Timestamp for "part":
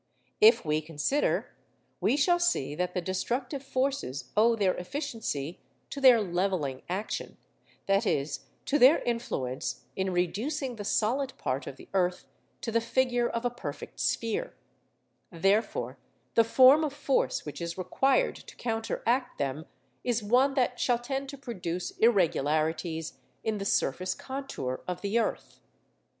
11.37-11.67